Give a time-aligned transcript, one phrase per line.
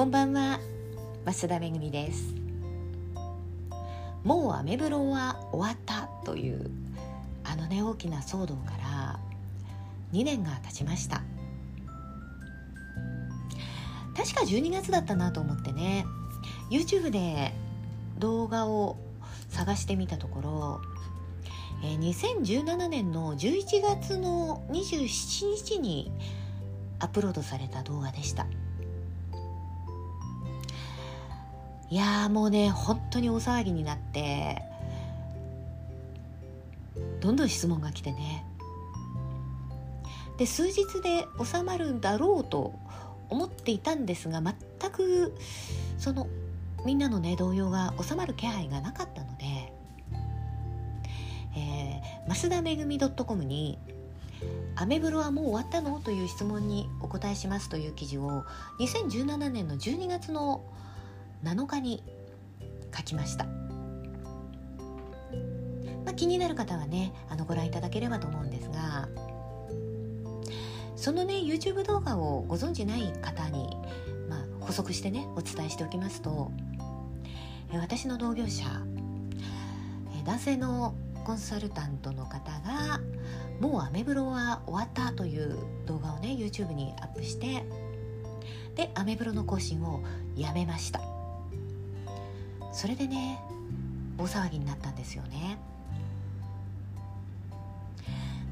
[0.00, 0.58] こんばんは。
[1.26, 2.34] 増田めぐみです。
[4.24, 6.70] もうアメブロは終わったという
[7.44, 9.20] あのね大きな騒動から
[10.14, 11.20] 2年が経ちました。
[14.16, 16.06] 確か12月だったなと思ってね
[16.70, 17.52] YouTube で
[18.18, 18.96] 動画を
[19.50, 20.80] 探してみたところ
[21.84, 26.10] え2017年の11月の27日に
[27.00, 28.46] アップロードされた動画でした。
[31.90, 34.62] いやもうね本当に大騒ぎになって
[37.20, 38.44] どんどん質問が来てね
[40.38, 42.74] で数日で収まるんだろうと
[43.28, 45.34] 思っていたんですが全く
[45.98, 46.28] その
[46.86, 49.72] みんなのね動揺が収まる気配がなかったので、
[51.56, 53.78] えー、増田めぐみ .com に
[54.76, 58.44] 「アメブロはもう終わったの?」という質問にお答えしますという記事を
[58.78, 60.62] 2017年の12月の
[61.44, 62.02] 7日に
[62.96, 63.52] 書きました、ま
[66.10, 69.08] あ、気になる方はねあのご覧いただければと思うんですが
[70.96, 73.76] そのね YouTube 動画をご存じない方に、
[74.28, 76.52] まあ、補足してねお伝えしておきますと
[77.72, 78.64] 私の同業者
[80.26, 83.00] 男性のコンサルタントの方が
[83.60, 87.64] もうアメブロは終わったという動画をね YouTube にアップして
[88.74, 90.02] でアメブロの更新を
[90.36, 91.09] やめました。
[92.72, 93.38] それでね
[94.18, 95.58] 大騒ぎになったんですよね。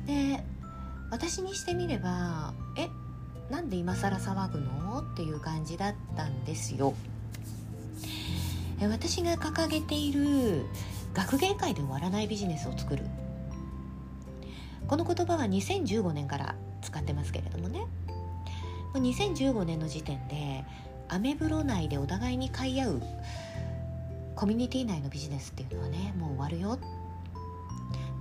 [0.07, 0.43] で
[1.11, 2.89] 私にしてみればえ
[3.53, 5.01] なんで今更騒ぐの？
[5.01, 6.95] っていう感じだったんですよ。
[8.81, 10.65] 私が掲げている
[11.13, 13.05] 学芸会で終わらないビジネスを作る。
[14.87, 17.87] この言葉は2015年から使ってますけれどもね。
[18.95, 20.65] 2015年の時点で
[21.09, 23.03] アメブロ内でお互いに買い合う
[24.39, 26.79] コミュニティ内のビジネスっていうのはねもう終わるよ。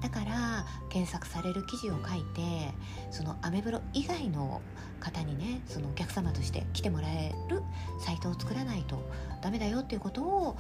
[0.01, 2.73] だから検索される記事を書いて
[3.11, 4.59] そのアメブロ以外の
[5.00, 7.61] 方にねそのお客様として来てもらえる
[8.00, 9.07] サイトを作らないと
[9.44, 10.57] ダメだよっていうことを、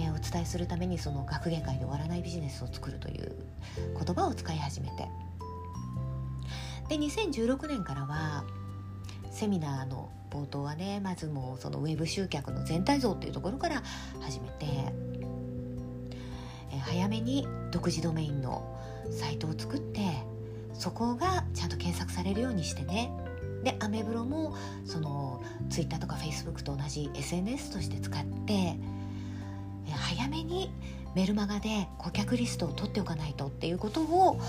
[0.00, 3.36] えー、お伝えするためにその学芸会で終わらないビジネスを作るという
[3.76, 5.08] 言葉を使い始めて。
[6.88, 8.42] で2016年からは
[9.38, 13.84] セミナーの冒頭はねまずもうそのウェブ集客の全体像っていうところから
[14.20, 14.66] 始めて、
[16.72, 18.76] え早めに独自ドメインの
[19.12, 20.00] サイトを作って
[20.74, 23.12] そこがちゃんと検索されるようにしてね。
[23.62, 28.76] でアメブロもそのツイッターとかフェイスブックと同じ SNS として使って
[29.92, 30.72] 早めに
[31.14, 34.40] メルマガで顧客リストを取っておかないとっていうことを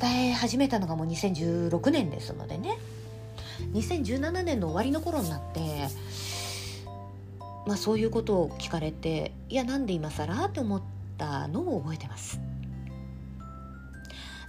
[0.00, 2.76] 伝え始めたのがもう2016年ですのでね。
[3.72, 5.88] 2017年の終わりの頃になって、
[7.66, 10.82] まあ、そういうことを聞かれていやなんで今更って思っ
[11.16, 12.40] たのを覚えてます。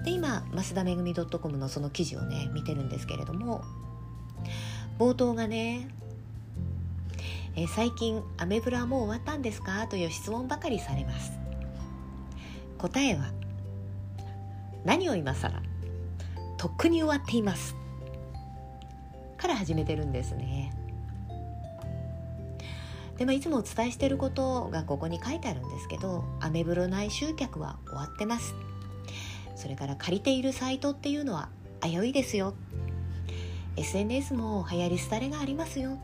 [0.05, 3.65] で今増田めぐみ .com のその記事をね見てるんですけれども
[4.97, 5.89] 冒頭がね
[7.57, 9.87] え最近アメブロはもう終わったんですか？
[9.87, 11.33] という質問ばかりされます。
[12.77, 13.33] 答えは
[14.85, 15.61] 何を今更？
[16.57, 17.75] とっくに終わっています。
[19.39, 20.73] から始めてるんですね。
[23.17, 28.53] でもいつもお伝えしていることがここに書いてあるんですけどアメブロ内集客は終わってます。
[29.55, 31.49] それから借りているサイトっていうのは
[31.81, 32.53] 危ういですよ。
[33.75, 35.97] SNS も流行り廃れがありますよ。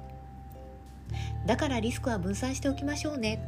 [1.45, 3.39] だからリスクは分散しておきましょうね。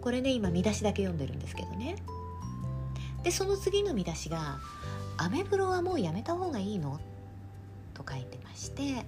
[0.00, 1.96] これね今見出しだけ読んでるんですけどね。
[3.22, 4.58] でその次の見出しが
[5.18, 6.98] 「アメブロはもうやめた方がいいの?」
[8.02, 9.04] と書いてまして、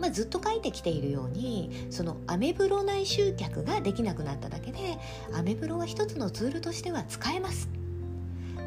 [0.00, 4.98] まあ、ずっと書いてきているようにそのアメブロ内集客ができなくなっただけで
[5.32, 7.68] アメブロは一つのツールとしては使えます。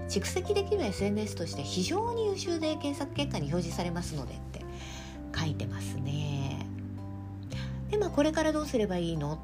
[0.09, 4.61] 蓄積できる SNS として非常に優秀で検索結果に表示されますのでって
[5.37, 6.66] 書いてますね。
[7.91, 9.40] でまあこれからどうすればいいの？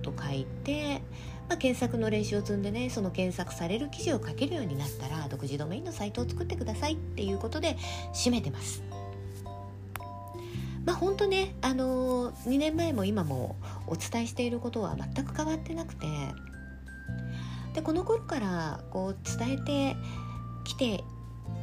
[0.00, 1.02] と書いて、
[1.48, 7.76] まあ、検索の練習を積んでねその検索される記事を書けるようになったら独自ドメインのサイトを作ってくださいっていうことで
[8.14, 8.82] 締めてます。
[10.84, 13.56] まあ本当ねあのー、2年前も今も
[13.86, 16.06] お伝えしていることは全く変わってなくて
[17.74, 19.96] でこの頃からこう伝えて
[20.64, 21.04] きて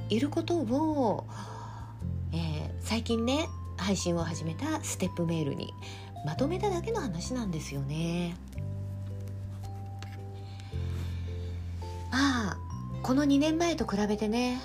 [0.10, 1.28] いることを、
[2.32, 3.48] えー、最近ね
[3.78, 5.74] 配信を始めたステップメールに
[6.28, 8.36] まとめただけの話なんですよね。
[12.12, 12.58] まあ
[13.02, 14.60] この2年前と比べてね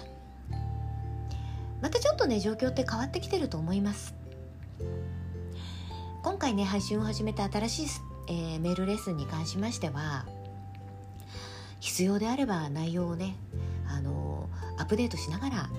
[1.81, 4.13] またちょっとね状況って変わってきてると思います。
[6.25, 7.87] 今回ね配信を始めた新しい、
[8.27, 10.27] えー、メールレッスンに関しましては
[11.79, 13.37] 必要であれば内容をね
[13.87, 15.71] あのアップデートしながら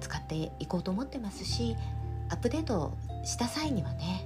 [0.00, 1.74] 使っていこうと思ってますし
[2.28, 4.25] アップデートした際にはね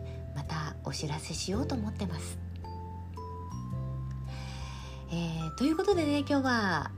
[0.91, 2.37] お知らせしようと思ってます。
[5.13, 6.91] えー、ということでね今日は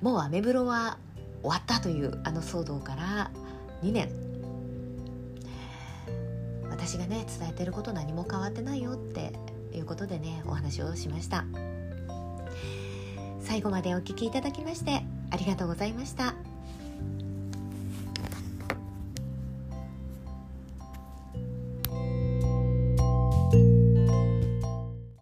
[0.00, 0.98] もうアメブロは
[1.42, 3.30] 終わったというあの騒動から
[3.82, 4.08] 2年
[6.70, 9.32] 私がね伝えてること何も変わってないよって
[9.72, 11.44] いうことでねお話をしました
[13.40, 16.53] 最後までお聴きいただきましてありがとうございました。